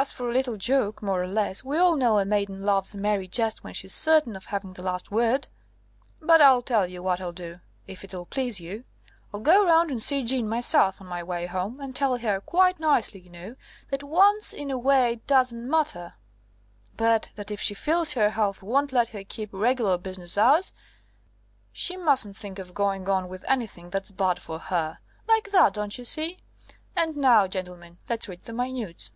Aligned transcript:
As 0.00 0.12
for 0.12 0.30
a 0.30 0.32
little 0.32 0.56
joke, 0.56 1.02
more 1.02 1.20
or 1.20 1.26
less, 1.26 1.64
we 1.64 1.76
all 1.76 1.96
know 1.96 2.20
a 2.20 2.24
maiden 2.24 2.62
loves 2.62 2.94
a 2.94 2.96
merry 2.96 3.26
jest 3.26 3.64
when 3.64 3.74
she's 3.74 3.92
certain 3.92 4.36
of 4.36 4.46
having 4.46 4.74
the 4.74 4.82
last 4.84 5.10
word! 5.10 5.48
But 6.22 6.40
I'll 6.40 6.62
tell 6.62 6.86
you 6.86 7.02
what 7.02 7.20
I'll 7.20 7.32
do, 7.32 7.58
if 7.88 8.04
it'll 8.04 8.24
please 8.24 8.60
you; 8.60 8.84
I'll 9.34 9.40
go 9.40 9.66
round 9.66 9.90
and 9.90 10.00
see 10.00 10.22
Jeanne 10.22 10.48
myself 10.48 11.00
on 11.00 11.08
my 11.08 11.24
way 11.24 11.46
home, 11.46 11.80
and 11.80 11.96
tell 11.96 12.16
her 12.16 12.40
quite 12.40 12.78
nicely, 12.78 13.18
you 13.18 13.28
know 13.30 13.56
that 13.90 14.04
once 14.04 14.52
in 14.52 14.70
a 14.70 14.78
way 14.78 15.20
doesn't 15.26 15.68
matter; 15.68 16.14
but 16.96 17.30
that 17.34 17.50
if 17.50 17.60
she 17.60 17.74
feels 17.74 18.12
her 18.12 18.30
health 18.30 18.62
won't 18.62 18.92
let 18.92 19.08
her 19.08 19.24
keep 19.24 19.50
regular 19.52 19.98
business 19.98 20.38
hours, 20.38 20.72
she 21.72 21.96
mustn't 21.96 22.36
think 22.36 22.60
of 22.60 22.72
going 22.72 23.08
on 23.08 23.28
with 23.28 23.44
anything 23.48 23.90
that's 23.90 24.12
bad 24.12 24.38
for 24.40 24.60
her. 24.60 24.98
Like 25.26 25.50
that, 25.50 25.74
don't 25.74 25.98
you 25.98 26.04
see? 26.04 26.38
And 26.94 27.16
now, 27.16 27.48
gentlemen, 27.48 27.98
let's 28.08 28.28
read 28.28 28.42
the 28.42 28.52
minutes!" 28.52 29.10